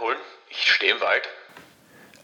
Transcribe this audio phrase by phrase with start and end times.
[0.00, 0.16] abholen?
[0.48, 1.22] Ich stehe im Wald.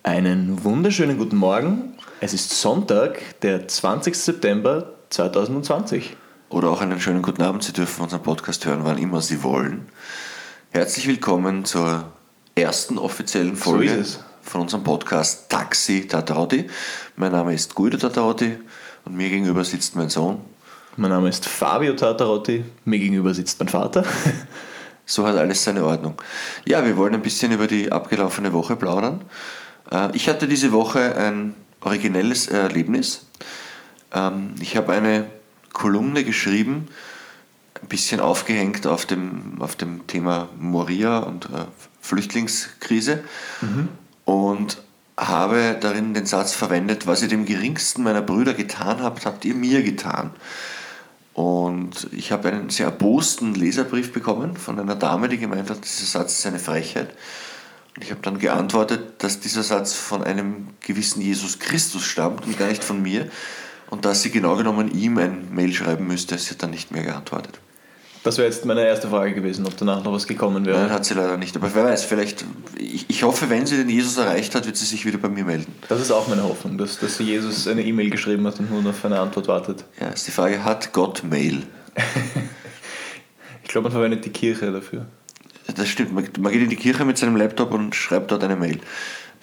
[0.03, 1.99] Einen wunderschönen guten Morgen.
[2.21, 4.17] Es ist Sonntag, der 20.
[4.17, 6.17] September 2020.
[6.49, 7.65] Oder auch einen schönen guten Abend.
[7.65, 9.89] Sie dürfen unseren Podcast hören, wann immer Sie wollen.
[10.71, 12.05] Herzlich willkommen zur
[12.55, 14.21] ersten offiziellen Folge es.
[14.41, 16.69] von unserem Podcast Taxi Tatarotti.
[17.17, 18.57] Mein Name ist Guido Tatarotti
[19.05, 20.41] und mir gegenüber sitzt mein Sohn.
[20.97, 22.65] Mein Name ist Fabio Tatarotti.
[22.87, 24.03] Mir gegenüber sitzt mein Vater.
[25.07, 26.21] So hat alles seine Ordnung.
[26.65, 29.23] Ja, wir wollen ein bisschen über die abgelaufene Woche plaudern.
[29.91, 33.27] Äh, Ich hatte diese Woche ein originelles Erlebnis.
[34.13, 35.27] Ähm, Ich habe eine
[35.73, 36.89] Kolumne geschrieben,
[37.83, 41.67] ein bisschen aufgehängt auf dem, auf dem Thema Moria und äh,
[42.01, 43.23] Flüchtlingskrise
[44.25, 44.79] und
[45.17, 49.55] habe darin den Satz verwendet, was ihr dem geringsten meiner Brüder getan habt, habt ihr
[49.55, 50.31] mir getan.
[51.37, 56.07] Und ich habe einen sehr erbosten Leserbrief bekommen von einer Dame, die gemeint hat, dieser
[56.07, 57.11] Satz ist eine Frechheit.
[57.95, 62.59] Und ich habe dann geantwortet, dass dieser Satz von einem gewissen Jesus Christus stammt und
[62.59, 63.29] gar nicht von mir.
[63.91, 66.39] Und dass sie genau genommen ihm ein Mail schreiben müsste.
[66.39, 67.61] Sie hat dann nicht mehr geantwortet.
[68.27, 70.91] Das wäre jetzt meine erste Frage gewesen, ob danach noch was gekommen Nein, wäre.
[70.91, 71.55] hat sie leider nicht.
[71.57, 72.45] Aber wer weiß, vielleicht,
[72.77, 75.45] ich, ich hoffe, wenn sie den Jesus erreicht hat, wird sie sich wieder bei mir
[75.45, 75.73] melden.
[75.89, 79.05] Das ist auch meine Hoffnung, dass, dass Jesus eine E-Mail geschrieben hat und nur auf
[79.05, 79.85] eine Antwort wartet.
[80.01, 81.63] Ja, ist die Frage, hat Gott Mail?
[83.63, 85.07] Ich glaube, man verwendet die Kirche dafür.
[85.75, 88.55] Das stimmt, man, man geht in die Kirche mit seinem Laptop und schreibt dort eine
[88.55, 88.79] Mail,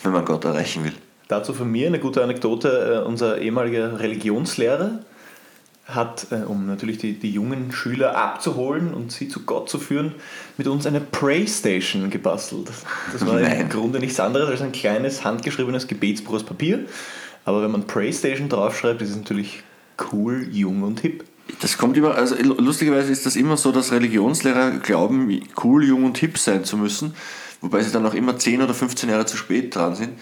[0.02, 0.94] wenn man Gott erreichen will.
[1.28, 3.02] Dazu von mir eine gute Anekdote.
[3.04, 5.00] Äh, Unser ehemaliger Religionslehrer
[5.86, 10.16] hat, äh, um natürlich die, die jungen Schüler abzuholen und sie zu Gott zu führen,
[10.58, 12.70] mit uns eine Praystation gebastelt.
[13.12, 16.86] Das war im Grunde nichts anderes als ein kleines handgeschriebenes Gebetsbuch aus Papier.
[17.46, 19.64] Aber wenn man Praystation draufschreibt, ist es natürlich
[20.12, 21.26] cool, jung und hip.
[21.60, 26.18] Das kommt immer, also lustigerweise ist das immer so, dass Religionslehrer glauben, cool, jung und
[26.18, 27.14] hip sein zu müssen,
[27.60, 30.14] wobei sie dann auch immer 10 oder 15 Jahre zu spät dran sind.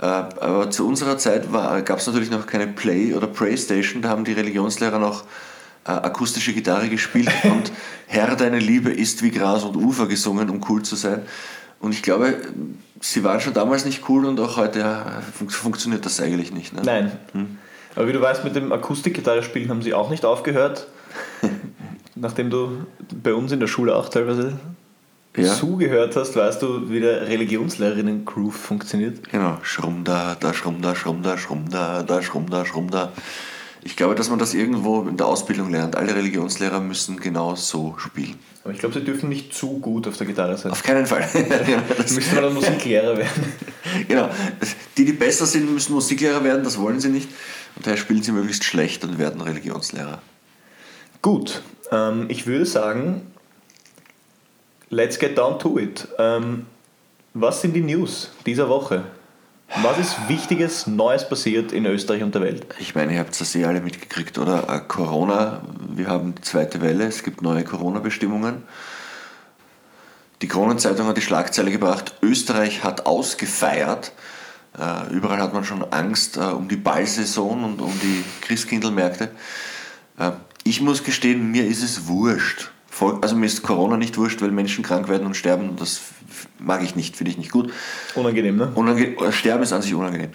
[0.00, 4.24] Äh, Aber zu unserer Zeit gab es natürlich noch keine Play- oder Praystation, da haben
[4.24, 5.24] die Religionslehrer noch
[5.86, 7.72] äh, akustische Gitarre gespielt und
[8.06, 11.22] Herr, deine Liebe ist wie Gras und Ufer gesungen, um cool zu sein.
[11.80, 12.36] Und ich glaube,
[13.00, 16.74] sie waren schon damals nicht cool und auch heute ja, fun funktioniert das eigentlich nicht.
[16.74, 16.82] Ne?
[16.84, 17.12] Nein.
[17.96, 20.86] Aber wie du weißt, mit dem Akustikgitarre spielen haben sie auch nicht aufgehört.
[22.14, 22.84] Nachdem du
[23.22, 24.58] bei uns in der Schule auch teilweise
[25.36, 25.54] Ja.
[25.54, 29.30] zugehört hast, weißt du, wie der Religionslehrerinnen-Groove funktioniert.
[29.30, 33.12] Genau, schrumm da, da schrumm da, schrumm da, schrumm da, da schrumm da, schrumm da.
[33.82, 35.96] Ich glaube, dass man das irgendwo in der Ausbildung lernt.
[35.96, 38.34] Alle Religionslehrer müssen genau so spielen.
[38.62, 40.72] Aber ich glaube, sie dürfen nicht zu gut auf der Gitarre sein.
[40.72, 41.26] Auf keinen Fall.
[41.96, 43.52] Das- Müsste man dann Musiklehrer werden.
[44.08, 44.28] genau.
[44.98, 47.28] Die, die besser sind, müssen Musiklehrer werden, das wollen sie nicht.
[47.76, 50.20] Und daher spielen sie möglichst schlecht und werden Religionslehrer.
[51.22, 53.22] Gut, ähm, ich würde sagen,
[54.90, 56.06] let's get down to it.
[56.18, 56.66] Ähm,
[57.32, 59.04] was sind die News dieser Woche?
[59.82, 62.66] Was ist Wichtiges, Neues passiert in Österreich und der Welt?
[62.80, 64.68] Ich meine, ihr habt das eh alle mitgekriegt, oder?
[64.68, 65.62] Äh, Corona,
[65.94, 68.64] wir haben die zweite Welle, es gibt neue Corona-Bestimmungen.
[70.42, 74.12] Die Kronenzeitung hat die Schlagzeile gebracht, Österreich hat ausgefeiert.
[74.76, 79.30] Äh, überall hat man schon Angst äh, um die Ballsaison und um die Christkindlmärkte.
[80.18, 80.32] Äh,
[80.64, 82.70] ich muss gestehen, mir ist es wurscht.
[83.22, 85.76] Also mir ist Corona nicht wurscht, weil Menschen krank werden und sterben.
[85.78, 87.72] Das f- mag ich nicht, finde ich nicht gut.
[88.14, 88.72] Unangenehm, ne?
[88.74, 90.30] Unange Sterben ist an sich unangenehm.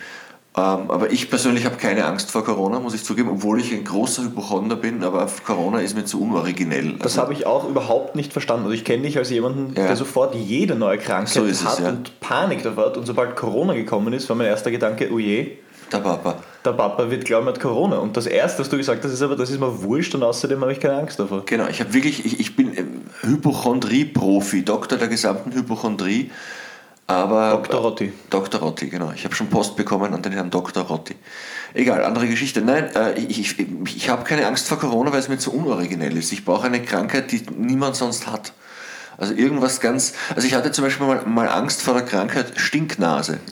[0.58, 3.84] Ähm, aber ich persönlich habe keine Angst vor Corona, muss ich zugeben, obwohl ich ein
[3.84, 6.94] großer Hypochonder bin, aber Corona ist mir zu unoriginell.
[6.94, 8.64] Das Also, habe ich auch überhaupt nicht verstanden.
[8.64, 9.88] Also ich kenne dich als jemanden, Ja.
[9.88, 11.90] der sofort jede neue Krankheit So ist es, hat ja.
[11.90, 12.98] und Panik davor hat.
[12.98, 15.58] Und sobald Corona gekommen ist, war mein erster Gedanke, oh je,
[15.92, 16.38] der Papa.
[16.66, 17.98] Der Papa wird glauben, er hat Corona.
[17.98, 20.62] Und das erste, was du gesagt hast, ist aber, das ist mir wurscht und außerdem
[20.62, 21.46] habe ich keine Angst davor.
[21.46, 26.32] Genau, ich habe wirklich, ich, ich bin ähm, Hypochondrie-Profi, Doktor der gesamten Hypochondrie.
[27.08, 27.82] Aber Dr.
[27.82, 28.14] Rotti.
[28.32, 28.60] Dr.
[28.62, 29.12] Rotti, genau.
[29.14, 30.84] Ich habe schon Post bekommen an den Herrn Dr.
[30.84, 31.16] Rotti.
[31.76, 32.62] Egal, andere Geschichte.
[32.62, 36.18] Nein, äh, ich, ich, ich habe keine Angst vor Corona, weil es mir zu unoriginell
[36.18, 36.32] ist.
[36.32, 38.54] Ich brauche eine Krankheit, die niemand sonst hat.
[39.18, 40.14] Also irgendwas ganz.
[40.36, 43.40] Also ich hatte zum Beispiel mal, mal Angst vor der Krankheit Stinknase.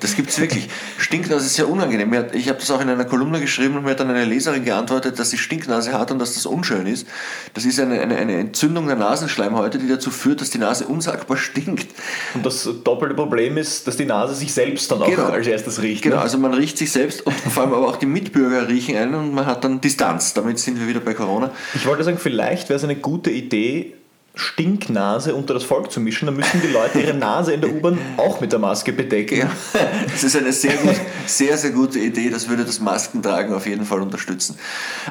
[0.00, 0.68] Das gibt es wirklich.
[0.98, 2.12] Stinknase ist sehr unangenehm.
[2.32, 5.18] Ich habe das auch in einer Kolumne geschrieben und mir hat dann eine Leserin geantwortet,
[5.18, 7.06] dass sie Stinknase hat und dass das unschön ist.
[7.54, 11.36] Das ist eine, eine, eine Entzündung der Nasenschleimhäute, die dazu führt, dass die Nase unsagbar
[11.36, 11.88] stinkt.
[12.34, 15.28] Und das doppelte Problem ist, dass die Nase sich selbst dann auch Genau.
[15.28, 16.02] als erstes riecht.
[16.02, 16.22] Genau, Ne?
[16.22, 19.34] also man riecht sich selbst und vor allem aber auch die Mitbürger riechen einen und
[19.34, 20.34] man hat dann Distanz.
[20.34, 21.50] Damit sind wir wieder bei Corona.
[21.74, 23.94] Ich wollte sagen, vielleicht wäre es eine gute Idee,
[24.36, 27.98] Stinknase unter das Volk zu mischen, dann müssen die Leute ihre Nase in der U-Bahn
[28.16, 29.38] auch mit der Maske bedecken.
[29.38, 29.50] Ja,
[30.10, 30.96] das ist eine sehr, gut,
[31.26, 32.30] sehr, sehr gute Idee.
[32.30, 34.58] Das würde das Maskentragen auf jeden Fall unterstützen.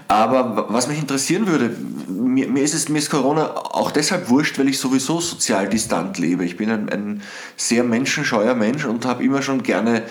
[0.10, 1.74] Aber was mich interessieren würde,
[2.10, 6.18] mir, mir, ist es, mir ist Corona auch deshalb wurscht, weil ich sowieso sozial distant
[6.18, 6.44] lebe.
[6.44, 7.22] Ich bin ein, ein
[7.56, 10.04] sehr menschenscheuer Mensch und habe immer schon gerne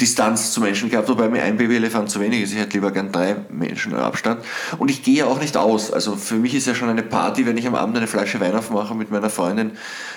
[0.00, 2.52] Distanz zu Menschen gehabt, wobei mir ein Babyelefant zu wenig ist.
[2.52, 4.44] Ich hätte lieber gern drei Menschen Abstand.
[4.78, 5.90] Und ich gehe ja auch nicht aus.
[5.90, 8.54] Also für mich ist ja schon eine Party, wenn ich am Abend eine Flasche Wein
[8.54, 9.72] aufmache und mit meiner Freundin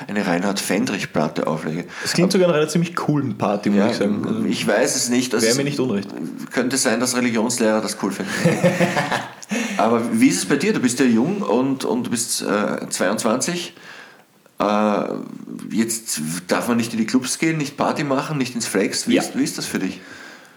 [0.08, 1.86] eine Reinhard Fendrich-Platte auflege.
[2.04, 4.26] Das klingt sogar nach einer ziemlich coolen Party, muss Ja, ich sagen.
[4.28, 5.32] Also, ich weiß es nicht.
[5.32, 6.10] Wäre mir nicht unrecht.
[6.52, 8.32] könnte sein, dass Religionslehrer das cool finden.
[9.78, 10.74] Aber wie ist es bei dir?
[10.74, 13.74] Du bist ja jung und, und du bist äh, 22.
[14.60, 15.04] Äh,
[15.72, 19.08] jetzt darf man nicht in die Clubs gehen, nicht Party machen, nicht ins Flex.
[19.08, 19.22] Wie, Ja.
[19.24, 20.00] ist, wie ist das für dich?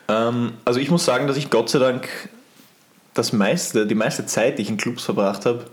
[0.08, 2.08] Ähm, also ich muss sagen, dass ich Gott sei Dank
[3.14, 5.64] das meiste, die meiste Zeit, die ich in Clubs verbracht habe,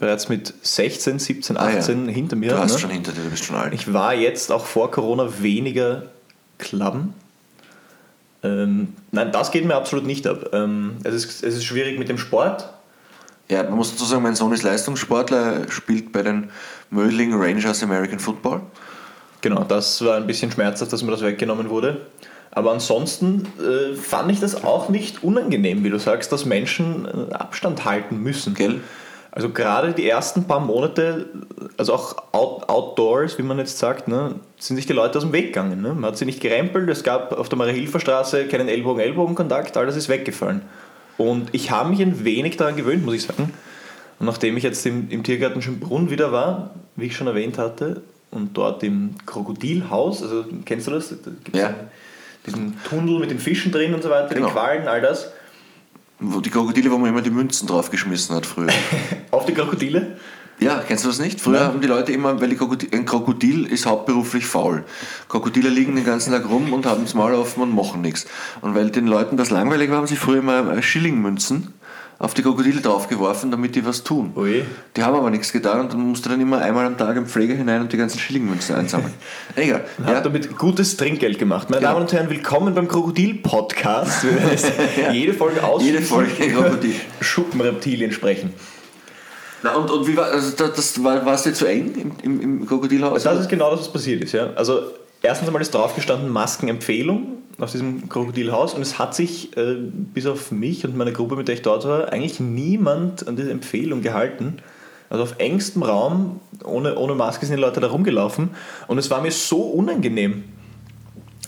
[0.00, 1.78] bereits mit 16, 17, Ah, ja.
[1.78, 2.78] 18 hinter mir Du hast ne?
[2.80, 3.72] schon hinter dir, du bist schon alt.
[3.74, 6.04] Ich war jetzt auch vor Corona weniger
[6.58, 7.14] Clubben.
[8.42, 10.50] Ähm, nein, das geht mir absolut nicht ab.
[10.52, 12.68] Ähm, es, ist, es ist schwierig mit dem Sport.
[13.50, 16.50] Ja, man muss dazu sagen, mein Sohn ist Leistungssportler, er spielt bei den
[16.90, 18.60] Mödling Rangers American Football.
[19.40, 22.02] Genau, das war ein bisschen schmerzhaft, dass mir das weggenommen wurde.
[22.50, 27.34] Aber ansonsten äh, fand ich das auch nicht unangenehm, wie du sagst, dass Menschen äh,
[27.34, 28.54] Abstand halten müssen.
[28.54, 28.80] Gell?
[29.30, 31.26] Also gerade die ersten paar Monate,
[31.76, 35.32] also auch out, outdoors, wie man jetzt sagt, ne, sind sich die Leute aus dem
[35.32, 35.82] Weg gegangen.
[35.82, 35.94] Ne?
[35.94, 40.62] Man hat sie nicht gerempelt, es gab auf der Marie-Hilfer-Straße keinen Ellbogen-Ellbogen-Kontakt, alles ist weggefallen.
[41.18, 43.52] Und ich habe mich ein wenig daran gewöhnt, muss ich sagen.
[44.18, 48.02] Und nachdem ich jetzt im, im Tiergarten Schönbrunn wieder war, wie ich schon erwähnt hatte,
[48.30, 51.08] und dort im Krokodilhaus, also kennst du das?
[51.08, 51.68] Da gibt's Ja.
[51.68, 51.76] einen-
[52.46, 54.46] diesen Tunnel mit den Fischen drin und so weiter, Genau.
[54.48, 55.32] den Quallen, all das.
[56.20, 58.68] Wo die Krokodile, wo man immer die Münzen draufgeschmissen hat früher.
[59.30, 60.16] Auf die Krokodile.
[60.60, 61.40] Ja, kennst du das nicht?
[61.40, 61.68] Früher Nein.
[61.68, 64.84] haben die Leute immer, weil Krokodil, ein Krokodil ist hauptberuflich faul.
[65.28, 68.26] Krokodile liegen den ganzen Tag rum und haben das Maul offen und machen nichts.
[68.60, 71.74] Und weil den Leuten das langweilig war, haben sie früher immer Schillingmünzen
[72.18, 74.32] auf die Krokodile draufgeworfen, damit die was tun.
[74.34, 74.64] Ui.
[74.96, 77.54] Die haben aber nichts getan und dann musste dann immer einmal am Tag ein Pfleger
[77.54, 79.14] hinein und die ganzen Schillingmünzen einsammeln.
[79.54, 79.84] Egal.
[80.02, 81.70] Hat Ja, damit gutes Trinkgeld gemacht.
[81.70, 81.92] Meine Genau.
[81.92, 84.24] Damen und Herren, willkommen beim Krokodil-Podcast.
[84.24, 84.72] Wir werden jetzt
[85.12, 86.94] jede Folge Jede ausschließlich Folge Krokodil.
[87.20, 88.52] Schuppenreptilien sprechen.
[89.62, 92.66] Na, und, und wie war, also das, das war, warst du zu eng im, im,
[92.66, 93.24] Krokodilhaus?
[93.24, 94.32] Das ist genau das, was passiert ist.
[94.32, 94.50] Ja?
[94.54, 94.82] Also
[95.22, 100.26] erstens einmal ist drauf gestanden Maskenempfehlung aus diesem Krokodilhaus und es hat sich äh, bis
[100.26, 104.00] auf mich und meine Gruppe, mit der ich dort war, eigentlich niemand an diese Empfehlung
[104.02, 104.58] gehalten.
[105.10, 108.50] Also auf engstem Raum, ohne, ohne Maske sind die Leute da rumgelaufen
[108.86, 110.44] und es war mir so unangenehm.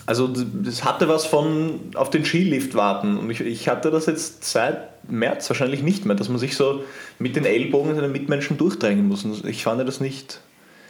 [0.05, 4.43] Also das hatte was von auf den Skilift warten und ich, ich hatte das jetzt
[4.43, 6.83] seit März wahrscheinlich nicht mehr, dass man sich so
[7.19, 9.23] mit den Ellbogen seiner Mitmenschen durchdrängen muss.
[9.23, 10.39] Und ich fand das nicht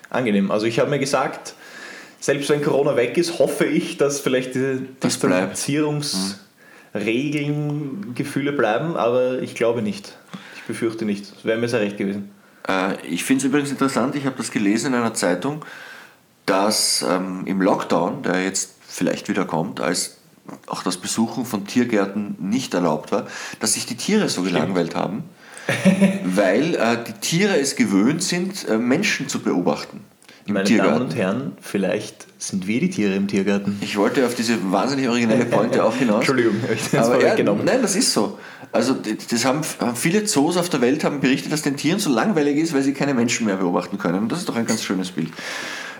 [0.09, 0.51] angenehm.
[0.51, 1.53] Also ich habe mir gesagt,
[2.19, 5.19] selbst wenn Corona weg ist, hoffe ich, dass vielleicht diese Das.
[5.19, 10.17] Distanzierungsregeln, Gefühle bleiben, aber ich glaube nicht.
[10.55, 11.35] Ich befürchte nicht.
[11.35, 12.31] Das wäre mir sehr recht gewesen.
[12.67, 15.63] Äh, ich finde es übrigens interessant, ich habe das gelesen in einer Zeitung,
[16.45, 20.17] dass ähm, im Lockdown, der jetzt vielleicht wieder kommt, als
[20.67, 23.27] auch das Besuchen von Tiergärten nicht erlaubt war,
[23.59, 25.23] dass sich die Tiere so gelangweilt haben,
[26.25, 30.01] weil äh, die Tiere es gewöhnt sind, äh, Menschen zu beobachten.
[30.47, 30.93] Im Meine Tiergarten.
[30.93, 33.77] Damen und Herren, vielleicht sind wir die Tiere im Tiergarten.
[33.81, 36.17] Ich wollte auf diese wahnsinnig originelle Pointe auch hinaus.
[36.17, 37.63] Entschuldigung, ich das Aber ja, vorweggenommen.
[37.63, 38.39] nein, das ist so.
[38.71, 38.95] Also
[39.29, 39.61] das haben
[39.95, 42.93] viele Zoos auf der Welt haben berichtet, dass den Tieren so langweilig ist, weil sie
[42.93, 44.23] keine Menschen mehr beobachten können.
[44.23, 45.29] Und das ist doch ein ganz schönes Bild.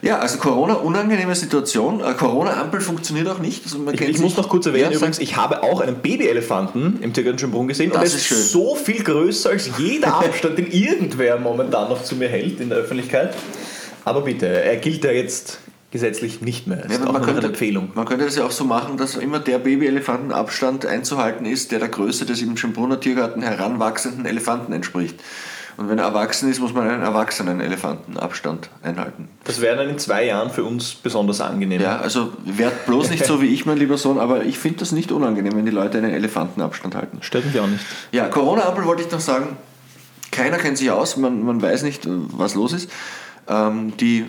[0.02, 2.02] Ja, also Corona, unangenehme Situation.
[2.02, 3.64] Äh, Corona-Ampel funktioniert auch nicht.
[3.66, 7.14] Also Ich, ich muss noch kurz erwähnen, Ja, übrigens, ich habe auch einen Babyelefanten im
[7.14, 10.72] Tiergarten Schönbrunn gesehen und Das er ist ist, so viel größer als jeder Abstand, den
[10.72, 13.36] irgendwer momentan noch zu mir hält in der Öffentlichkeit.
[14.04, 15.60] Aber bitte, er gilt ja jetzt
[15.92, 16.78] gesetzlich nicht mehr.
[16.78, 17.92] Das Ja, ist auch man, könnte, Empfehlung.
[17.94, 21.90] man könnte das ja auch so machen, dass immer der Babyelefantenabstand einzuhalten ist, der der
[21.90, 25.20] Größe des im Schönbrunner Tiergarten heranwachsenden Elefanten entspricht.
[25.78, 29.30] Und wenn er erwachsen ist, muss man einen erwachsenen Elefantenabstand einhalten.
[29.44, 31.82] Das wäre dann in zwei Jahren für uns besonders angenehm.
[31.82, 34.92] Ja, also werd bloß nicht so wie ich, mein lieber Sohn, aber ich finde das
[34.92, 37.20] nicht unangenehm, wenn die Leute einen Elefantenabstand halten.
[37.22, 37.84] Stört mich auch nicht.
[38.12, 39.58] Ja, Corona-Ampel wollte ich noch sagen.
[40.32, 42.90] Keiner kennt sich aus, man, man weiß nicht, was los ist.
[43.48, 44.26] Ähm, die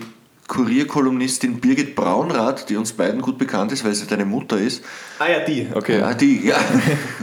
[0.47, 4.83] Kurierkolumnistin Birgit Braunrath, die uns beiden gut bekannt ist, weil sie deine Mutter ist,
[5.19, 5.99] Ah ja, die, okay.
[5.99, 6.57] ja, die, ja,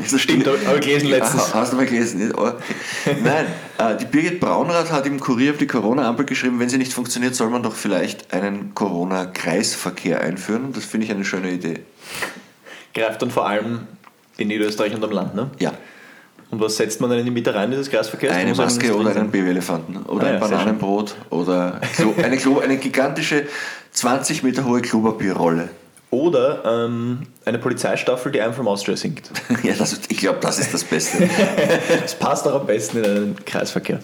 [0.01, 1.49] das Stimmt, habe ich gelesen letztens.
[1.49, 2.33] Ja, hast du mal gelesen?
[3.23, 3.47] Nein,
[3.99, 7.51] die Birgit Braunrath hat im Kurier auf die Corona-Ampel geschrieben, wenn sie nicht funktioniert, soll
[7.51, 10.73] man doch vielleicht einen Corona-Kreisverkehr einführen.
[10.73, 11.81] Das finde ich eine schöne Idee.
[12.95, 13.87] Greift dann vor allem
[14.37, 15.51] in Niederösterreich und am Land, ne?
[15.59, 15.73] Ja,
[16.51, 18.35] Und was setzt man dann in die Mitte rein, dieses Kreisverkehrs?
[18.35, 20.51] eine Maske oder einen Babyelefanten oder Ah ja, ein schön.
[20.51, 21.81] Bananenbrot oder
[22.23, 23.47] eine, eine gigantische
[23.93, 25.69] 20 Meter hohe Klopapierrolle.
[26.11, 29.29] Oder ähm, eine Polizeistaffel, die einem vom Austria singt.
[29.65, 31.29] ja, das, ich glaube, das ist das Beste.
[32.05, 33.99] Es passt auch am besten in einen Kreisverkehr.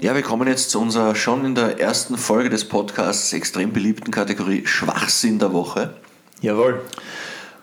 [0.00, 4.12] Ja, wir kommen jetzt zu unserer schon in der ersten Folge des Podcasts extrem beliebten
[4.12, 5.94] Kategorie Schwachsinn der Woche.
[6.40, 6.82] Jawohl.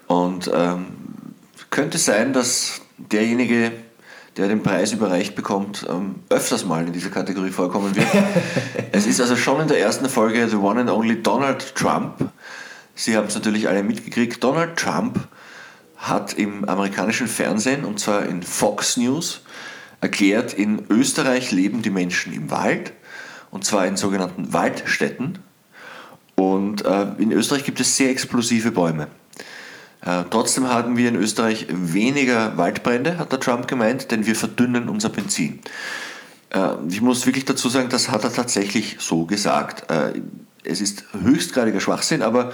[0.08, 0.88] Und ähm,
[1.70, 3.72] könnte sein, dass derjenige,
[4.38, 8.08] der den Preis überreicht bekommt, ähm, öfters mal in dieser Kategorie vorkommen wird.
[8.92, 12.30] es ist also schon in der ersten Folge The One and Only Donald Trump.
[12.94, 14.44] Sie haben es natürlich alle mitgekriegt.
[14.44, 15.28] Donald Trump
[15.98, 19.42] hat im amerikanischen Fernsehen, und zwar in Fox News,
[20.02, 22.94] erklärt, in Österreich leben die Menschen im Wald,
[23.50, 25.40] und zwar in sogenannten Waldstätten.
[26.36, 29.08] Und äh, in Österreich gibt es sehr explosive Bäume.
[30.02, 34.90] Äh, trotzdem haben wir in Österreich weniger Waldbrände, hat der Trump gemeint, denn wir verdünnen
[34.90, 35.60] unser Benzin.
[36.50, 39.90] Äh, ich muss wirklich dazu sagen, das hat er tatsächlich so gesagt.
[39.92, 40.22] Äh,
[40.64, 42.52] es ist höchstgradiger Schwachsinn, aber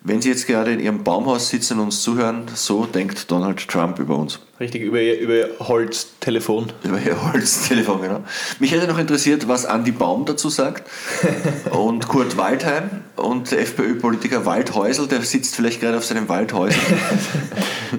[0.00, 3.98] wenn Sie jetzt gerade in Ihrem Baumhaus sitzen und uns zuhören, so denkt Donald Trump
[3.98, 4.38] über uns.
[4.60, 6.72] Richtig, über, ihr- über ihr Holztelefon.
[6.84, 8.24] Über Ihr Holztelefon, genau.
[8.58, 10.88] Mich hätte noch interessiert, was Andi Baum dazu sagt.
[11.70, 16.78] Und Kurt Waldheim und der FPÖ-Politiker Waldhäusl, der sitzt vielleicht gerade auf seinem Waldhäusl.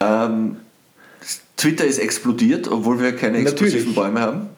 [0.00, 0.56] ähm,
[1.56, 3.94] Twitter ist explodiert, obwohl wir keine explosiven Natürlich.
[3.94, 4.48] Bäume haben.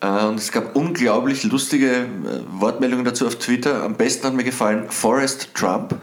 [0.00, 2.06] Äh, Und es gab unglaublich lustige äh,
[2.50, 3.82] Wortmeldungen dazu auf Twitter.
[3.82, 5.94] Am besten hat mir gefallen Forrest Trump.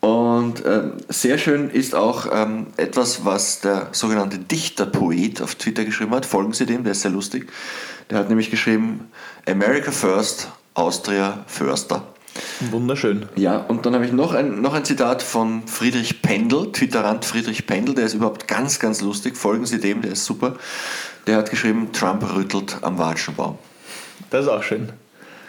[0.00, 6.14] Und ähm, sehr schön ist auch ähm, etwas, was der sogenannte Dichterpoet auf Twitter geschrieben
[6.14, 6.24] hat.
[6.24, 7.50] Folgen Sie dem, der ist sehr lustig.
[8.08, 9.10] Der hat nämlich geschrieben,
[9.46, 12.02] America First, Austria Förster.
[12.70, 13.26] Wunderschön.
[13.36, 17.66] Ja, und dann habe ich noch ein, noch ein Zitat von Friedrich Pendel, Twitterant Friedrich
[17.66, 19.36] Pendel, der ist überhaupt ganz, ganz lustig.
[19.36, 20.56] Folgen Sie dem, der ist super.
[21.26, 23.58] Der hat geschrieben, Trump rüttelt am Watschenbaum.
[24.30, 24.90] Das ist auch schön.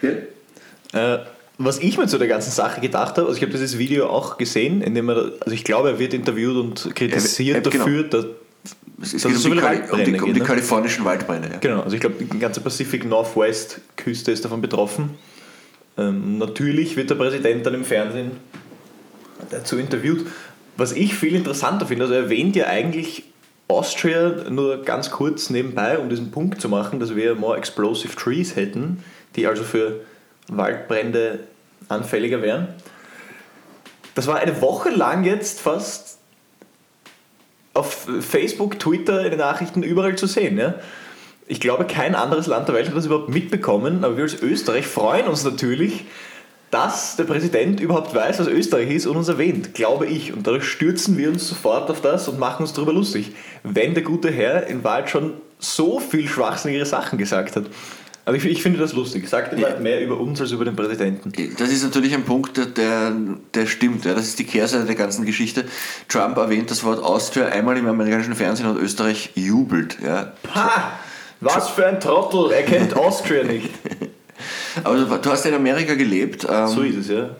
[0.02, 1.18] Äh,
[1.58, 4.36] was ich mir zu der ganzen Sache gedacht habe, also ich habe dieses Video auch
[4.38, 7.84] gesehen, in dem er, also ich glaube, er wird interviewt und kritisiert Ja, ja, genau.
[7.84, 8.24] dafür, dass,
[9.02, 10.46] Es, es geht um so die, um die, um die ne?
[10.46, 11.50] kalifornischen Waldbrände.
[11.52, 11.58] Ja.
[11.58, 15.10] genau, also ich glaube, die ganze Pacific Northwest Küste ist davon betroffen.
[15.98, 18.32] Ähm, natürlich wird der Präsident dann im Fernsehen
[19.50, 20.26] dazu interviewt.
[20.76, 23.24] Was ich viel interessanter finde, also er erwähnt ja eigentlich
[23.68, 28.56] Austria nur ganz kurz nebenbei, um diesen Punkt zu machen, dass wir more explosive trees
[28.56, 29.02] hätten,
[29.36, 30.00] die also für
[30.48, 31.40] Waldbrände
[31.88, 32.68] anfälliger wären.
[34.14, 36.18] Das war eine Woche lang jetzt fast
[37.74, 40.58] auf Facebook, Twitter, in den Nachrichten überall zu sehen.
[40.58, 40.74] Ja?
[41.52, 44.86] Ich glaube, kein anderes Land der Welt hat das überhaupt mitbekommen, aber wir als Österreich
[44.86, 46.06] freuen uns natürlich,
[46.70, 50.32] dass der Präsident überhaupt weiß, was Österreich ist und uns erwähnt, glaube ich.
[50.32, 53.32] Und dadurch stürzen wir uns sofort auf das und machen uns darüber lustig,
[53.64, 57.66] wenn der gute Herr in Wahrheit schon so viel schwachsinnige Sachen gesagt hat.
[58.24, 59.28] Aber ich, ich finde das lustig.
[59.28, 61.34] Sagt in Wahrheit mehr über uns als über den Präsidenten.
[61.58, 63.12] Das ist natürlich ein Punkt, der,
[63.52, 64.06] der, stimmt.
[64.06, 64.14] Ja.
[64.14, 65.66] Das ist die Kehrseite der ganzen Geschichte.
[66.08, 69.98] Trump erwähnt das Wort Austria einmal im amerikanischen Fernsehen und Österreich jubelt.
[70.02, 70.32] Ja.
[70.54, 70.92] Ha!
[71.42, 72.52] Was für ein Trottel!
[72.52, 73.68] Er kennt Austria nicht.
[74.84, 76.46] Aber du, du hast ja in Amerika gelebt.
[76.48, 77.30] Ähm, So ist es, ja.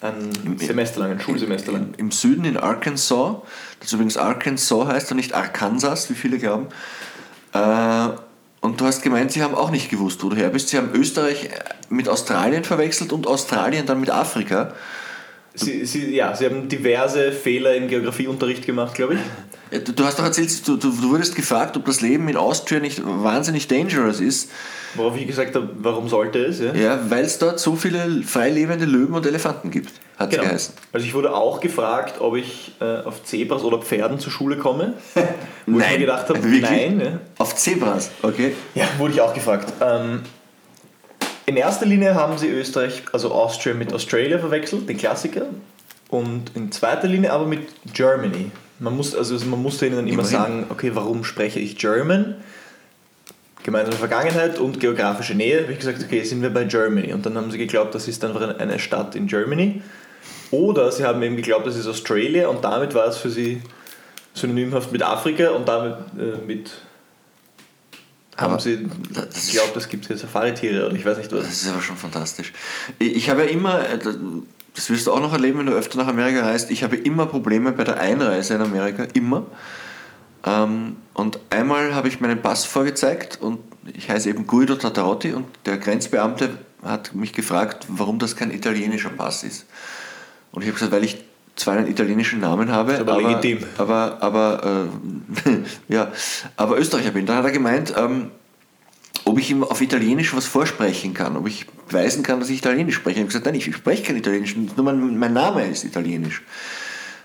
[0.00, 1.94] Ein Semester lang, ein Schulsemester lang.
[1.96, 3.36] Im Süden in Arkansas,
[3.78, 6.66] das übrigens Arkansas heißt und nicht Arkansas, wie viele glauben.
[7.52, 8.08] Äh,
[8.60, 10.70] und du hast gemeint, sie haben auch nicht gewusst, wo du her bist.
[10.70, 11.50] Sie haben Österreich
[11.88, 14.74] mit Australien verwechselt und Australien dann mit Afrika.
[15.54, 19.20] Sie, sie, ja, sie haben diverse Fehler im Geografieunterricht gemacht, glaube ich.
[19.72, 23.02] Ja, Du, hast doch erzählt, du, du, wurdest gefragt, ob das Leben in Austria nicht
[23.04, 24.50] wahnsinnig dangerous ist.
[24.94, 26.60] Worauf ich gesagt habe, warum sollte es?
[26.60, 26.74] Ja?
[26.74, 30.48] Ja, weil es dort so viele freilebende Löwen und Elefanten gibt, hat es Genau.
[30.48, 30.74] geheißen.
[30.92, 34.92] Also ich wurde auch gefragt, ob ich äh, auf Zebras oder Pferden zur Schule komme.
[35.66, 36.62] Wo ich mir gedacht habe, Wirklich?
[36.62, 37.00] nein.
[37.00, 37.20] Ja.
[37.38, 38.54] Auf Zebras, okay.
[38.74, 39.72] ja, wurde ich auch gefragt.
[39.80, 40.20] Ähm,
[41.46, 45.46] in erster Linie haben sie Österreich, also Austria mit Australia verwechselt, den Klassiker.
[46.08, 48.50] Und in zweiter Linie aber mit Germany.
[48.82, 50.30] Man, muss, also man musste ihnen dann immer Immerhin.
[50.30, 52.34] sagen, okay, warum spreche ich German?
[53.62, 55.62] Gemeinsame Vergangenheit und geografische Nähe.
[55.62, 57.12] Habe ich gesagt, okay, sind wir bei Germany.
[57.12, 59.82] Und dann haben sie geglaubt, das ist einfach eine Stadt in Germany.
[60.50, 63.62] Oder sie haben eben geglaubt, das ist Australia und damit war es für sie
[64.34, 66.72] synonymhaft mit Afrika und damit äh, mit
[68.36, 71.44] haben Aber sie geglaubt, es gibt hier Safari-Tiere oder ich weiß nicht was.
[71.44, 72.52] Das ist aber schon fantastisch.
[72.98, 73.98] Ich ich habe ja immer, äh,
[74.74, 77.26] das wirst du auch noch erleben, wenn du öfter nach Amerika reist, ich habe immer
[77.26, 79.44] Probleme bei der Einreise in Amerika, immer.
[80.44, 83.58] Ähm, Und einmal habe ich meinen Pass vorgezeigt und
[83.94, 86.50] ich heiße eben Guido Tatarotti und der Grenzbeamte
[86.82, 89.66] hat mich gefragt, warum das kein italienischer Pass ist.
[90.52, 91.22] Und ich habe gesagt, weil ich
[91.54, 93.58] zwar einen italienischen Namen habe, Ist aber legitim.
[93.78, 94.88] aber, aber,
[95.46, 95.50] äh,
[95.94, 96.10] ja,
[96.56, 97.26] aber Österreicher bin.
[97.26, 98.30] Dann hat er gemeint, ähm,
[99.24, 102.96] ob ich ihm auf Italienisch was vorsprechen kann, ob ich beweisen kann, dass ich Italienisch
[102.96, 103.16] spreche.
[103.16, 106.42] Ich habe gesagt, nein, ich spreche kein Italienisch, nur mein, mein Name ist Italienisch.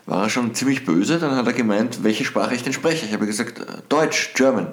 [0.06, 3.06] War er schon ziemlich böse, dann hat er gemeint, welche Sprache ich denn spreche.
[3.06, 4.68] Ich habe gesagt, äh, Deutsch, German.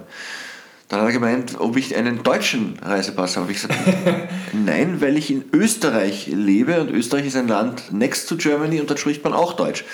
[0.89, 3.51] Dann hat er gemeint, ob ich einen deutschen Reisepass habe.
[3.51, 3.79] Ich gesagt,
[4.53, 8.91] nein, weil ich in Österreich lebe und Österreich ist ein Land next to Germany und
[8.91, 9.85] dort spricht man auch Deutsch.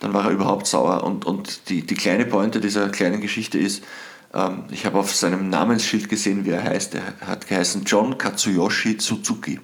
[0.00, 1.04] Dann war er überhaupt sauer.
[1.04, 3.84] Und, und die, die kleine Pointe dieser kleinen Geschichte ist,
[4.34, 6.94] ähm, ich habe auf seinem Namensschild gesehen, wie er heißt.
[6.94, 9.60] Er hat geheißen John Katsuyoshi Suzuki.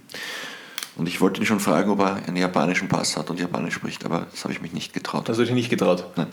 [0.96, 4.04] Und ich wollte ihn schon fragen, ob er einen japanischen Pass hat und Japanisch spricht,
[4.04, 5.28] aber das habe ich mich nicht getraut.
[5.28, 6.06] Das habe ich nicht getraut.
[6.16, 6.28] Nein.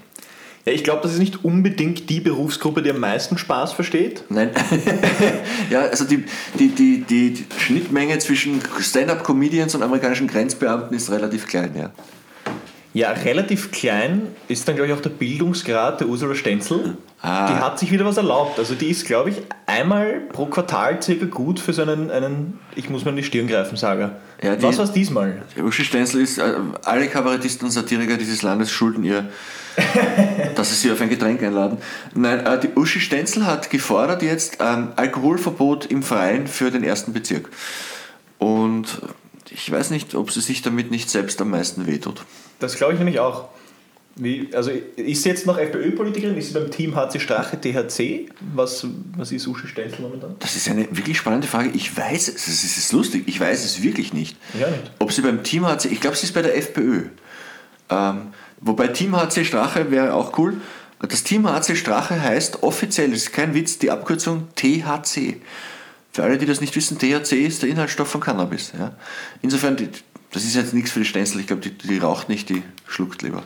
[0.65, 4.23] Ja, ich glaube, das ist nicht unbedingt die Berufsgruppe, die am meisten Spaß versteht.
[4.29, 4.51] Nein.
[5.69, 6.23] ja, also die,
[6.57, 11.91] die, die, die Schnittmenge zwischen Stand-up-Comedians und amerikanischen Grenzbeamten ist relativ klein, ja.
[12.93, 16.95] Ja, relativ klein ist dann, glaube ich, auch der Bildungsgrad der Ursula Stenzel.
[17.21, 17.47] Ah.
[17.47, 18.59] Die hat sich wieder was erlaubt.
[18.59, 22.91] Also die ist, glaube ich, einmal pro Quartal circa gut für so einen, einen ich
[22.91, 24.17] muss mir in die Stirn greifen, Sager.
[24.43, 25.41] Ja, was war es diesmal?
[25.57, 29.27] Uschi Stenzel ist, äh, alle Kabarettisten und Satiriker dieses Landes schulden ihr,
[30.55, 31.79] dass sie sie auf ein Getränk einladen.
[32.13, 37.13] Nein, äh, die Uschi Stenzel hat gefordert jetzt ähm, Alkoholverbot im Freien für den ersten
[37.13, 37.49] Bezirk.
[38.37, 39.01] Und
[39.49, 42.23] ich weiß nicht, ob sie sich damit nicht selbst am meisten wehtut.
[42.63, 43.49] Das glaube ich nämlich auch.
[44.15, 46.37] Wie, also ist sie jetzt noch FPÖ-Politikerin?
[46.37, 48.29] Ist sie beim Team HC Strache THC?
[48.53, 48.85] Was,
[49.17, 50.35] was ist Uschi Stenzel momentan?
[50.39, 51.71] Das ist eine wirklich spannende Frage.
[51.73, 54.37] Ich weiß es, es ist lustig, ich weiß es wirklich nicht.
[54.59, 54.91] Ja, nicht.
[54.99, 57.05] Ob sie beim Team HC, ich glaube, sie ist bei der FPÖ.
[57.89, 58.27] Ähm,
[58.61, 60.57] wobei Team HC Strache wäre auch cool.
[60.99, 65.41] Das Team HC Strache heißt offiziell, das ist kein Witz, die Abkürzung THC.
[66.11, 68.71] Für alle, die das nicht wissen, THC ist der Inhaltsstoff von Cannabis.
[68.77, 68.93] Ja.
[69.41, 69.89] Insofern, die,
[70.33, 71.39] das ist jetzt nichts für die Stenzel.
[71.39, 73.43] Ich glaube, die, die raucht nicht, die schluckt lieber.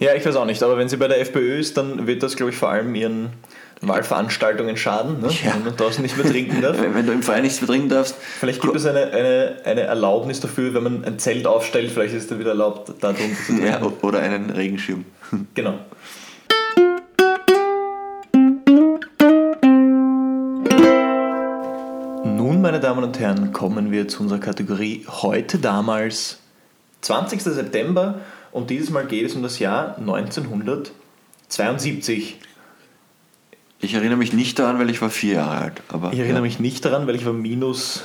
[0.00, 0.62] Ja, ich weiß auch nicht.
[0.62, 3.30] Aber wenn sie bei der FPÖ ist, dann wird das, glaube ich, vor allem ihren
[3.80, 5.28] Wahlveranstaltungen schaden, ne?
[5.44, 5.54] Ja.
[5.54, 6.78] wenn man draußen nicht mehr trinken darf.
[6.80, 9.82] Wenn, wenn du im Verein nichts mehr trinken darfst, Vielleicht gibt es eine, eine, eine
[9.82, 13.36] Erlaubnis dafür, wenn man ein Zelt aufstellt, vielleicht ist es dann wieder erlaubt, da drunter
[13.36, 13.66] zu trinken.
[13.66, 15.04] ja, oder einen Regenschirm.
[15.54, 15.78] Genau.
[22.58, 26.40] Nun, meine Damen und Herren, kommen wir zu unserer Kategorie heute damals,
[27.02, 27.40] 20.
[27.40, 28.16] September
[28.50, 32.40] und dieses Mal geht es um das Jahr 1972.
[33.78, 35.82] Ich erinnere mich nicht daran, weil ich war vier Jahre alt.
[35.88, 38.02] Aber Ich erinnere ja, mich nicht daran, weil ich war minus,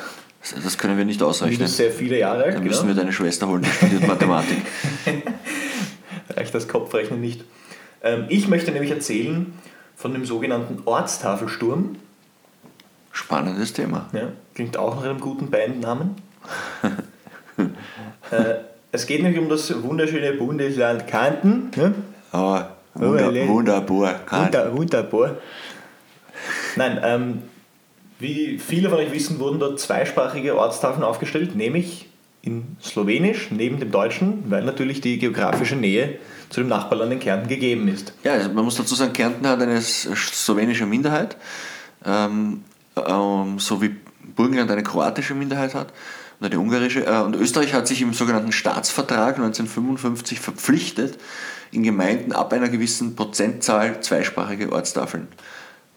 [0.64, 1.58] das können wir nicht ausrechnen.
[1.58, 2.54] minus sehr viele Jahre alt.
[2.54, 3.02] Dann müssen wir Genau.
[3.06, 4.60] deine Schwester holen, die studiert Mathematik.
[6.30, 7.44] Reicht das Kopfrechnen nicht.
[8.04, 9.52] Ähm, ich möchte nämlich erzählen
[9.96, 11.96] von dem sogenannten Ortstafelsturm.
[13.14, 14.10] Spannendes Thema.
[14.12, 16.16] Ja, klingt auch nach einem guten Bandnamen.
[18.32, 18.56] äh,
[18.92, 21.72] es geht nämlich um das wunderschöne Bundesland Kärnten.
[21.76, 21.94] Ne?
[22.32, 23.48] Aber wunder, Ole.
[23.48, 24.20] wunderbar.
[24.30, 25.38] Wunder, wunderbar.
[26.76, 27.44] Nein, ähm,
[28.20, 32.10] wie viele von euch wissen, wurden dort zweisprachige Ortstafeln aufgestellt, nämlich
[32.42, 36.18] in Slowenisch neben dem Deutschen, weil natürlich die geografische Nähe
[36.50, 38.14] zu dem Nachbarland in Kärnten gegeben ist.
[38.24, 41.38] Ja, also man muss dazu sagen, Kärnten hat eine slowenische Minderheit,
[42.06, 42.64] ähm,
[42.96, 43.96] ähm, so wie
[44.36, 45.94] Burgenland eine kroatische Minderheit hat
[46.40, 47.06] und eine ungarische.
[47.06, 51.18] Äh, und Österreich hat sich im sogenannten Staatsvertrag 1955 verpflichtet,
[51.72, 55.28] in Gemeinden ab einer gewissen Prozentzahl zweisprachige Ortstafeln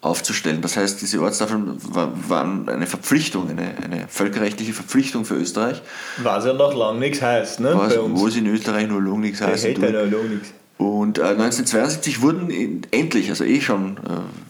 [0.01, 0.61] aufzustellen.
[0.63, 5.83] Das heißt, diese Ortstafeln wa- waren eine Verpflichtung, eine, eine völkerrechtliche Verpflichtung für Österreich,
[6.23, 7.73] Was ja noch lange nichts heißt, ne?
[7.75, 8.21] was, bei uns.
[8.21, 9.83] wo es in Österreich nur lang nichts hätte tut.
[9.85, 10.53] ja noch nichts.
[10.79, 14.01] Und äh, 1972 wurden in, endlich, also eh schon äh,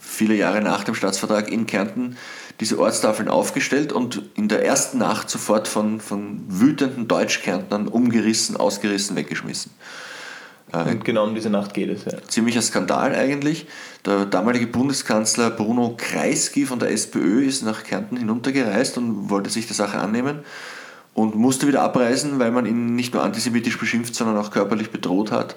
[0.01, 2.17] viele Jahre nach dem Staatsvertrag in Kärnten,
[2.59, 9.15] diese Ortstafeln aufgestellt und in der ersten Nacht sofort von, von wütenden Deutschkärntnern umgerissen, ausgerissen,
[9.15, 9.71] weggeschmissen.
[10.73, 12.19] Und genau um diese Nacht geht es, ja.
[12.27, 13.67] Ziemlicher Skandal eigentlich.
[14.05, 19.67] Der damalige Bundeskanzler Bruno Kreisky von der SPÖ ist nach Kärnten hinuntergereist und wollte sich
[19.67, 20.39] der Sache annehmen
[21.13, 25.31] und musste wieder abreisen, weil man ihn nicht nur antisemitisch beschimpft, sondern auch körperlich bedroht
[25.31, 25.55] hat.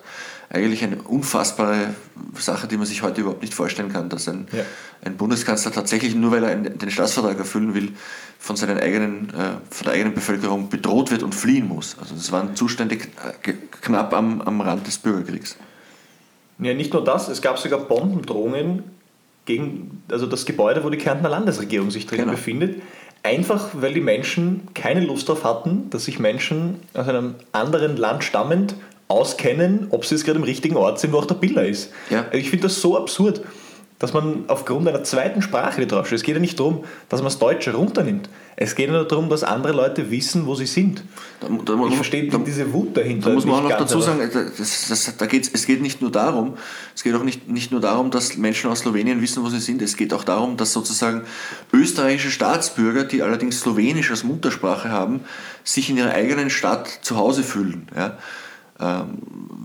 [0.53, 1.95] Eigentlich eine unfassbare
[2.37, 4.65] Sache, die man sich heute überhaupt nicht vorstellen kann, dass ein, Ja.
[5.05, 7.93] ein Bundeskanzler tatsächlich nur weil er den Staatsvertrag erfüllen will,
[8.41, 11.97] von, seinen eigenen, äh, von der eigenen Bevölkerung bedroht wird und fliehen muss.
[12.01, 15.57] Also das waren Zustände äh, knapp am, am Rand des Bürgerkriegs.
[16.59, 18.83] Ja, nicht nur das, es gab sogar Bombendrohungen
[19.45, 22.33] gegen also das Gebäude, wo die Kärntner Landesregierung sich drin Genau.
[22.33, 22.83] befindet.
[23.23, 28.25] Einfach weil die Menschen keine Lust darauf hatten, dass sich Menschen aus einem anderen Land
[28.25, 28.75] stammend
[29.11, 31.91] auskennen, ob sie jetzt gerade im richtigen Ort sind, wo auch der Biller ist.
[32.11, 32.27] Ja.
[32.33, 33.43] Ich finde das so absurd,
[34.01, 36.17] dass man aufgrund einer zweiten Sprache nicht draufsteht.
[36.17, 38.31] Es geht ja nicht darum, dass man das Deutsche runternimmt.
[38.57, 41.05] Es geht nur darum, dass andere Leute wissen, wo sie sind.
[41.41, 43.29] Da, da, Ich verstehe da, diese Wut dahinter.
[43.29, 46.11] Da muss man auch noch dazu sagen, das, das, da geht's, es geht nicht nur
[46.11, 46.55] darum,
[46.95, 49.83] es geht auch nicht, nicht nur darum, dass Menschen aus Slowenien wissen, wo sie sind,
[49.83, 51.23] es geht auch darum, dass sozusagen
[51.73, 55.21] österreichische Staatsbürger, die allerdings Slowenisch als Muttersprache haben,
[55.63, 57.89] sich in ihrer eigenen Stadt zu Hause fühlen.
[57.95, 58.17] Ja?
[58.81, 59.19] Ähm,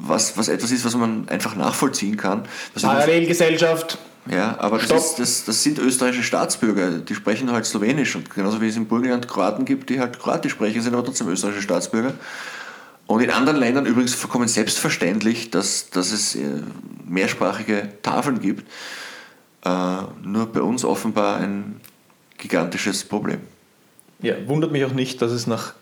[0.08, 2.44] Was, was etwas ist, was man einfach nachvollziehen kann.
[2.80, 3.98] Parallelgesellschaft.
[4.30, 8.16] Ja, aber das, ist, das, das sind österreichische Staatsbürger, die sprechen halt Slowenisch.
[8.16, 11.28] Und genauso wie es im Burgenland Kroaten gibt, die halt Kroatisch sprechen, sind aber trotzdem
[11.28, 12.14] österreichische Staatsbürger.
[13.08, 16.62] Und in anderen Ländern übrigens vollkommen selbstverständlich, dass, dass es äh,
[17.08, 18.68] mehrsprachige Tafeln gibt.
[19.64, 19.70] Äh,
[20.24, 21.80] nur bei uns offenbar ein
[22.38, 23.40] gigantisches Problem.
[24.22, 25.74] Ja, wundert mich auch nicht, dass es nach,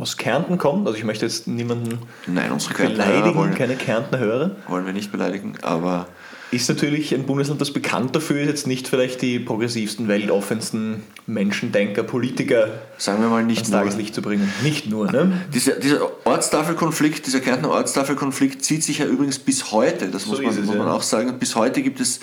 [0.00, 0.86] aus Kärnten kommt.
[0.86, 4.50] Also ich möchte jetzt niemanden Nein, unsere Kärntner beleidigen, wollen, keine Kärntner Hörer.
[4.68, 6.06] wollen wir nicht beleidigen, aber
[6.52, 12.02] Ist natürlich ein Bundesland, das bekannt dafür ist, jetzt nicht vielleicht die progressivsten, weltoffensten Menschendenker,
[12.02, 13.78] Politiker sagen wir mal nicht ans nur.
[13.80, 14.52] Tageslicht zu bringen.
[14.62, 15.42] Nicht nur, ne?
[15.54, 20.42] Dieser, dieser Ortstafelkonflikt, dieser Kärntner Ortstafelkonflikt zieht sich ja übrigens bis heute, das So muss,
[20.42, 20.92] man, es, muss man ja.
[20.92, 21.38] auch sagen.
[21.38, 22.18] Bis heute gibt es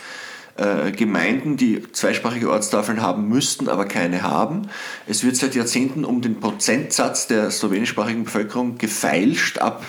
[0.58, 4.70] äh, Gemeinden, die zweisprachige Ortstafeln haben müssten, aber keine haben.
[5.06, 9.86] Es wird seit Jahrzehnten um den Prozentsatz der slowenischsprachigen Bevölkerung gefeilscht, ab,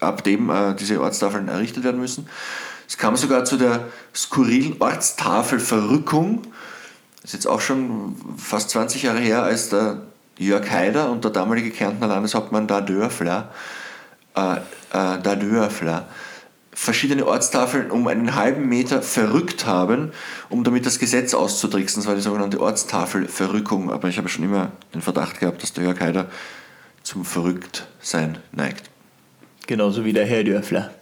[0.00, 2.28] ab dem äh, diese Ortstafeln errichtet werden müssen.
[2.86, 6.42] Es kam sogar zu der skurrilen Ortstafelverrückung.
[7.22, 10.02] Das ist jetzt auch schon fast 20 Jahre her, als der
[10.38, 13.52] Jörg Haider und der damalige Kärntner Landeshauptmann da Dörfler,
[14.36, 14.58] äh, äh,
[14.92, 16.08] da Dörfler
[16.78, 20.12] verschiedene Ortstafeln um einen halben Meter verrückt haben,
[20.48, 22.00] um damit das Gesetz auszutricksen.
[22.00, 23.90] Das war die sogenannte Ortstafelverrückung.
[23.90, 26.26] Aber ich habe schon immer den Verdacht gehabt, dass der Jörg Haider
[27.02, 28.90] zum Verrücktsein neigt.
[29.66, 30.92] Genauso wie der Herr Dörfler.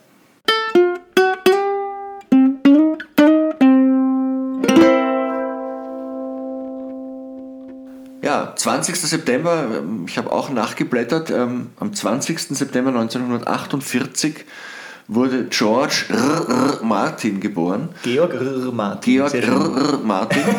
[8.23, 8.97] Ja, 20.
[8.97, 12.57] September, ähm, ich habe auch nachgeblättert, ähm, am 20.
[12.57, 14.47] September 1948
[15.09, 16.47] wurde George R.
[16.49, 16.85] R.
[16.85, 17.91] Martin geboren.
[18.03, 18.73] Georg R.
[18.73, 19.15] Martin.
[19.15, 19.35] Georg.
[19.35, 20.01] R.
[20.05, 20.43] Martin.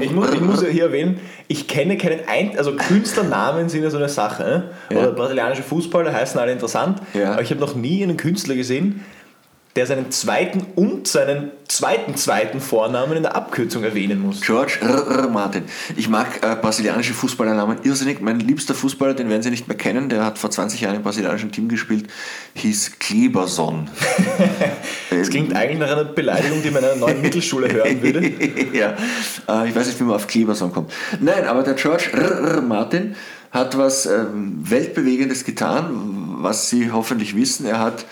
[0.00, 3.90] Ich muss, ich muss ja hier erwähnen, ich kenne keinen ein also Künstlernamen sind ja
[3.90, 4.42] so eine Sache.
[4.42, 4.70] Ne?
[4.90, 4.98] Ja.
[4.98, 7.00] Oder brasilianische Fußballer heißen alle interessant.
[7.14, 7.34] Ja.
[7.34, 9.04] Aber ich habe noch nie einen Künstler gesehen,
[9.76, 14.40] der seinen zweiten und seinen zweiten zweiten Vornamen in der Abkürzung erwähnen muss.
[14.40, 15.06] George R.
[15.06, 15.28] R.
[15.28, 15.64] Martin.
[15.96, 18.20] Ich mag äh, brasilianische Fußballernamen irrsinnig.
[18.20, 21.02] Mein liebster Fußballer, den werden Sie nicht mehr kennen, der hat vor 20 Jahren im
[21.02, 22.06] brasilianischen Team gespielt,
[22.54, 23.90] hieß Kleberson.
[25.08, 28.20] Das klingt eigentlich nach einer Beleidigung, die man in einer neuen Mittelschule hören würde.
[28.72, 28.94] ja,
[29.48, 30.92] äh, ich weiß nicht, wie man auf Kleberson kommt.
[31.20, 32.56] Nein, aber der George R.
[32.56, 32.60] R.
[32.60, 33.16] Martin
[33.50, 37.66] hat was ähm, Weltbewegendes getan, was Sie hoffentlich wissen.
[37.66, 38.04] Er hat,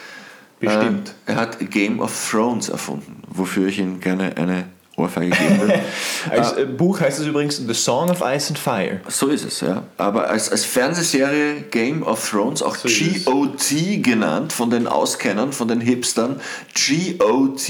[0.65, 1.15] Bestimmt.
[1.27, 4.65] Äh, er hat Game of Thrones erfunden, wofür ich ihm gerne eine
[4.97, 5.75] Ohrfeige geben will.
[6.31, 9.01] Als äh, Buch heißt es übrigens The Song of Ice and Fire.
[9.09, 9.83] So ist es, ja.
[9.99, 12.89] Aber als, als Fernsehserie Game of Thrones, auch So.
[13.25, 16.41] GOT genannt, von den Auskennern, von den Hipstern,
[16.75, 17.69] GOT.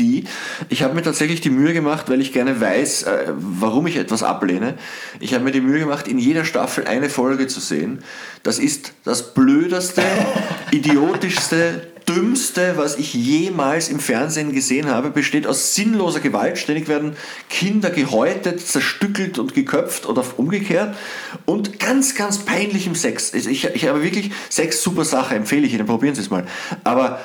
[0.69, 4.23] Ich habe mir tatsächlich die Mühe gemacht, weil ich gerne weiß, äh, warum ich etwas
[4.23, 4.75] ablehne.
[5.21, 8.05] Ich habe mir die Mühe gemacht, in jeder Staffel eine Folge zu sehen.
[8.43, 10.03] Das ist das blödeste,
[10.73, 16.59] idiotischste, dümmste, was ich jemals im Fernsehen gesehen habe, besteht aus sinnloser Gewalt.
[16.59, 17.17] Ständig werden
[17.49, 20.97] Kinder gehäutet, zerstückelt und geköpft oder umgekehrt
[21.45, 23.33] und ganz, ganz peinlichem Sex.
[23.33, 26.47] Also Ich, ich habe wirklich Sex, super Sache, empfehle ich Ihnen, probieren Sie es mal.
[26.83, 27.21] Aber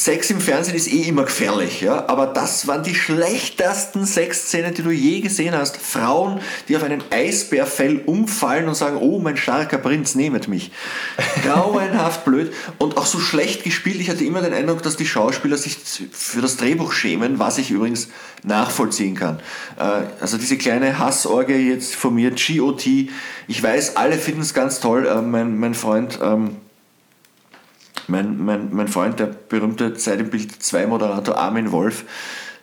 [0.00, 4.82] Sex im Fernsehen ist eh immer gefährlich, ja, aber das waren die schlechtesten Sexszenen, die
[4.82, 5.76] du je gesehen hast.
[5.76, 10.70] Frauen, die auf einen Eisbärfell umfallen und sagen, oh, mein starker Prinz, nehmet mich.
[11.44, 14.00] Grauenhaft blöd und auch so schlecht gespielt.
[14.00, 15.76] Ich hatte immer den Eindruck, dass die Schauspieler sich
[16.10, 18.08] für das Drehbuch schämen, was ich übrigens
[18.42, 19.38] nachvollziehen kann.
[19.78, 24.80] Äh, Also diese kleine Hassorgie jetzt von mir, GOT, ich weiß, alle finden es ganz
[24.80, 25.06] toll.
[25.06, 26.18] Äh, Mein, mein Freund...
[28.08, 32.04] ähm, mein, mein, mein Freund, der berühmte Zeit im Bild 2 Moderator Armin Wolf,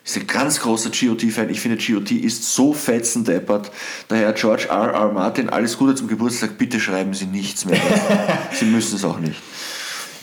[0.03, 1.49] ist ein ganz großer GOT-Fan.
[1.49, 3.71] Ich finde, GOT ist so fetzendeppert.
[4.07, 4.93] Daher George R.
[4.93, 5.11] R.
[5.11, 6.57] Martin, alles Gute zum Geburtstag.
[6.57, 7.79] Bitte schreiben Sie nichts mehr.
[8.53, 9.41] Sie müssen es auch nicht.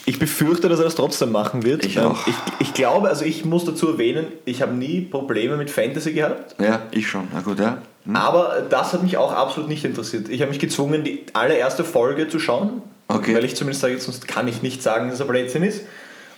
[0.07, 1.85] Ich befürchte, dass er das trotzdem machen wird.
[1.85, 2.27] Ich Ähm, auch.
[2.27, 6.55] Ich, ich glaube, also ich muss dazu erwähnen, ich habe nie Probleme mit Fantasy gehabt.
[6.59, 7.27] Ja, ich schon.
[7.33, 7.79] Na gut, ja.
[8.05, 8.15] Hm.
[8.15, 10.29] Aber das hat mich auch absolut nicht interessiert.
[10.29, 12.83] Ich habe mich gezwungen, die allererste Folge zu schauen.
[13.07, 13.35] Okay.
[13.35, 15.81] Weil ich zumindest sage, sonst kann ich nicht sagen, dass er Blödsinn ist.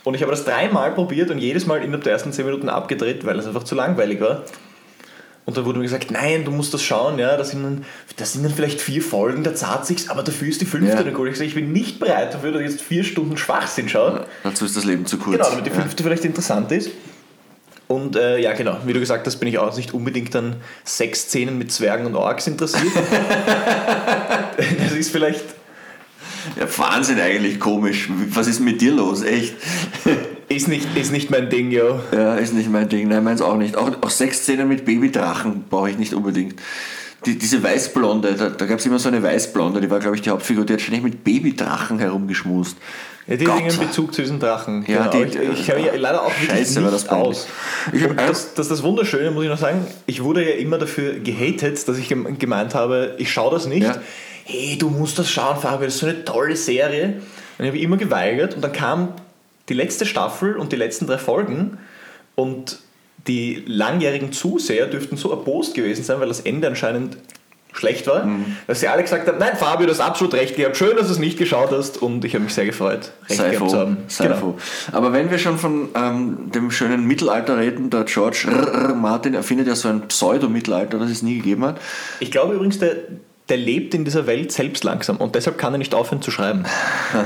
[0.04, 3.24] Und ich habe das dreimal probiert und jedes Mal innerhalb der ersten 10 Minuten abgedreht,
[3.24, 4.44] weil es einfach zu langweilig war.
[5.44, 7.84] Und dann wurde mir gesagt, nein, du musst das schauen, ja, das sind dann,
[8.16, 11.02] das sind dann vielleicht vier Folgen, da zahlt sich's, aber dafür ist die fünfte Ja.
[11.02, 11.26] dann gut.
[11.28, 14.26] Ich sage, ich bin nicht bereit dafür, dass ich jetzt vier Stunden Schwachsinn schaue.
[14.42, 15.38] Dazu ist das Leben zu kurz.
[15.38, 15.76] Genau, damit die ja.
[15.76, 16.90] fünfte vielleicht interessant ist.
[17.86, 21.56] Und äh, ja, genau, wie du gesagt hast, bin ich auch nicht unbedingt an Sexszenen
[21.56, 22.92] mit Zwergen und Orks interessiert.
[24.56, 25.44] das ist vielleicht.
[26.58, 28.08] Ja, Wahnsinn eigentlich, komisch.
[28.30, 29.22] Was ist mit dir los?
[29.22, 29.54] Echt?
[30.50, 32.00] Ist nicht, ist nicht mein Ding, jo.
[32.10, 33.06] Ja, ist nicht mein Ding.
[33.08, 33.76] Nein, meins auch nicht.
[33.76, 36.54] Auch, auch Sexszenen mit Babydrachen brauche ich nicht unbedingt.
[37.26, 40.22] Die, diese Weißblonde, da, da gab es immer so eine Weißblonde, die war, glaube ich,
[40.22, 42.78] die Hauptfigur, die hat ständig mit Babydrachen herumgeschmust.
[43.26, 43.58] Ja, die Gott.
[43.62, 44.86] einen Bezug zu diesen Drachen.
[44.88, 45.22] Ja, genau.
[45.24, 47.46] die- ich, ich kenne mich leider auch wirklich Scheiße, war nicht das aus.
[47.92, 49.86] Ich Und das, das ist das Wunderschöne, muss ich noch sagen.
[50.06, 53.82] Ich wurde ja immer dafür gehatet, dass ich gem- gemeint habe, ich schaue das nicht.
[53.86, 54.00] Ja.
[54.50, 57.20] Hey, du musst das schauen, Fabio, das ist so eine tolle Serie.
[57.58, 59.12] Und ich habe immer geweigert und dann kam
[59.68, 61.76] die letzte Staffel und die letzten drei Folgen
[62.34, 62.78] und
[63.26, 67.18] die langjährigen Zuseher dürften so erbost gewesen sein, weil das Ende anscheinend
[67.74, 68.56] schlecht war, Mhm.
[68.66, 71.12] dass sie alle gesagt haben, nein Fabio, du hast absolut recht gehabt, schön, dass du
[71.12, 73.78] es nicht geschaut hast und ich habe mich sehr gefreut, recht Sei gehabt froh, zu
[73.78, 73.96] haben.
[74.08, 74.36] sei Genau.
[74.38, 74.58] froh.
[74.92, 78.72] Aber wenn wir schon von ähm, dem schönen Mittelalter reden, der George R.
[78.88, 78.94] R.
[78.94, 81.78] Martin erfindet ja so ein Pseudo-Mittelalter, das es nie gegeben hat.
[82.20, 82.96] Ich glaube übrigens, der,
[83.48, 86.64] der lebt in dieser Welt selbst langsam und deshalb kann er nicht aufhören zu schreiben.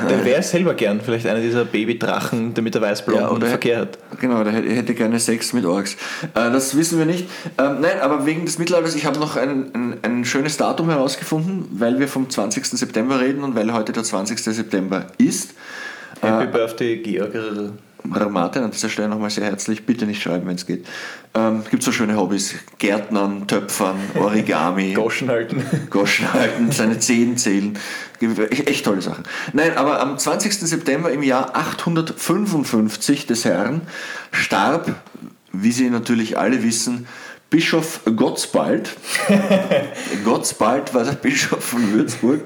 [0.08, 3.98] der wäre selber gern vielleicht einer dieser Babydrachen, der mit der weißblonden Verkehr hat.
[4.20, 5.94] Genau, der hätte, gerne Sex mit Orks.
[6.34, 7.28] Äh, das wissen wir nicht.
[7.58, 11.66] Ähm, nein, aber wegen des Mittelalters, ich habe noch ein, ein, ein schönes Datum herausgefunden,
[11.72, 12.64] weil wir vom 20.
[12.66, 14.38] September reden und weil heute der 20.
[14.38, 15.54] September ist.
[16.20, 17.32] Happy Birthday, Georg.
[18.04, 19.86] Martin, an dieser Stelle nochmal sehr herzlich.
[19.86, 20.86] Bitte nicht schreiben, wenn es geht.
[21.34, 24.92] Ähm, gibt so schöne Hobbys: Gärtnern, Töpfern, Origami.
[24.94, 25.64] Goschen halten.
[25.90, 27.78] Goschen halten, seine Zehen zählen.
[28.20, 29.24] Echt, echt tolle Sachen.
[29.52, 30.54] Nein, aber am 20.
[30.54, 33.82] September im Jahr 855 des Herrn
[34.30, 34.94] starb,
[35.52, 37.06] wie Sie natürlich alle wissen,
[37.52, 38.96] Bischof Gottsbald.
[40.24, 42.40] Gottsbald war der Bischof von Würzburg.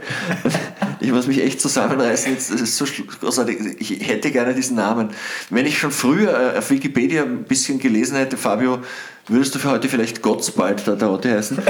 [0.98, 2.86] Ich muss mich echt zusammenreißen, jetzt, das ist so
[3.20, 3.76] großartig.
[3.78, 5.10] Ich hätte gerne diesen Namen.
[5.48, 8.80] Wenn ich schon früher äh, auf Wikipedia ein bisschen gelesen hätte, Fabio,
[9.28, 11.58] würdest du für heute vielleicht Gottsbald der Dorothee heißen?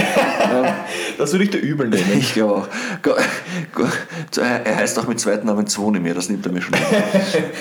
[1.19, 2.05] Das würde ich dir übel nehmen.
[2.19, 2.69] Ich glaube auch.
[4.37, 6.75] Er heißt auch mit zweiten Namen Zvonimir, das nimmt er mir schon.
[6.75, 6.83] ab.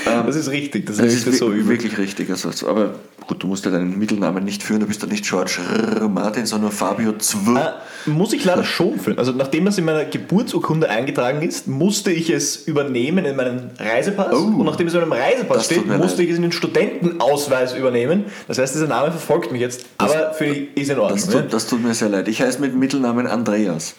[0.26, 1.70] Das ist richtig, das, Das ist so übel.
[1.70, 2.30] wirklich richtig.
[2.30, 2.96] Also, aber
[3.28, 5.60] gut, du musst ja deinen Mittelnamen nicht führen, du bist ja nicht George
[6.00, 6.08] R.
[6.10, 7.58] Martin, sondern Fabio Zw.
[7.58, 9.18] Äh, muss ich leider schon führen.
[9.18, 14.34] Also nachdem das in meiner Geburtsurkunde eingetragen ist, musste ich es übernehmen in meinen Reisepass.
[14.34, 14.60] Oh.
[14.60, 16.26] und nachdem es in meinem Reisepass steht, musste leid.
[16.26, 18.26] ich es in den Studentenausweis übernehmen.
[18.48, 19.85] Das heißt, dieser Name verfolgt mich jetzt.
[19.98, 21.19] Aber für ist in Ordnung.
[21.19, 22.28] Das tut, das tut mir sehr leid.
[22.28, 23.95] Ich heiße mit Mittelnamen Andreas.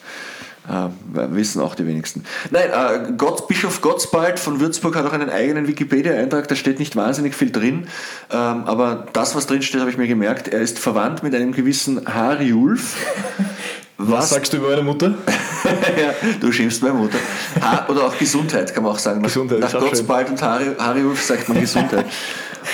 [0.69, 2.25] Äh, wissen auch die wenigsten.
[2.51, 6.97] Nein, äh, Gott, Bischof Gottsbald von Würzburg hat auch einen eigenen Wikipedia-Eintrag, da steht nicht
[6.97, 7.87] wahnsinnig viel drin,
[8.29, 10.49] ähm, aber das, was drin steht, habe ich mir gemerkt.
[10.49, 12.97] Er ist verwandt mit einem gewissen Hariulf.
[13.97, 15.15] Was sagst du über meine Mutter?
[15.97, 17.17] ja, du schimpfst meine Mutter.
[17.61, 19.21] Ha oder auch Gesundheit kann man auch sagen.
[19.21, 22.05] Nach, Gesundheit nach Gottsbald und Hari Hariulf sagt man Gesundheit.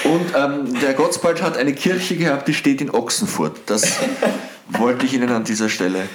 [0.04, 3.62] Und ähm, der Gottsbald hat eine Kirche gehabt, die steht in Ochsenfurt.
[3.68, 4.00] Das
[4.68, 6.08] wollte ich Ihnen an dieser Stelle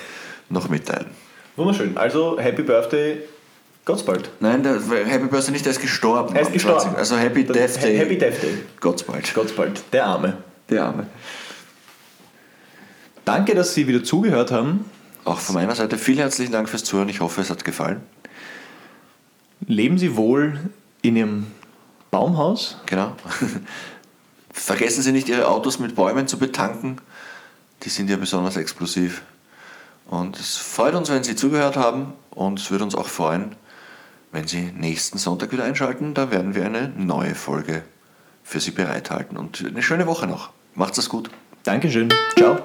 [0.50, 1.06] noch mitteilen.
[1.56, 1.96] Wunderschön.
[1.96, 3.22] Also, Happy Birthday,
[3.84, 4.30] Gottsbald.
[4.40, 4.74] Nein, der
[5.06, 6.36] Happy Birthday nicht, der ist gestorben.
[6.36, 6.80] Er ist gestorben.
[6.80, 6.98] 20.
[6.98, 7.96] Also Happy Dann Death Day.
[7.96, 8.58] Happy Death Day.
[8.80, 9.32] Gottsbald.
[9.34, 10.36] Gottsbald, der Arme.
[10.68, 11.06] Der Arme.
[13.24, 14.84] Danke, dass Sie wieder zugehört haben.
[15.24, 17.08] Auch von meiner Seite vielen herzlichen Dank fürs Zuhören.
[17.08, 18.00] Ich hoffe, es hat gefallen.
[19.66, 20.58] Leben Sie wohl
[21.02, 21.46] in Ihrem
[22.10, 22.76] Baumhaus.
[22.86, 23.12] Genau.
[24.50, 27.00] Vergessen Sie nicht, Ihre Autos mit Bäumen zu betanken.
[27.82, 29.22] Die sind ja besonders explosiv.
[30.06, 32.12] Und es freut uns, wenn Sie zugehört haben.
[32.30, 33.54] Und es würde uns auch freuen,
[34.32, 36.14] wenn Sie nächsten Sonntag wieder einschalten.
[36.14, 37.82] Da werden wir eine neue Folge
[38.42, 39.36] für Sie bereithalten.
[39.36, 40.50] Und eine schöne Woche noch.
[40.74, 41.30] Macht's es gut.
[41.64, 42.08] Dankeschön.
[42.36, 42.58] Ciao.